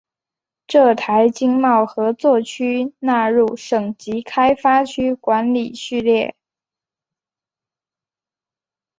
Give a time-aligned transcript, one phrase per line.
[0.65, 6.35] 浙台经贸合作区纳入省级开发区管理序列。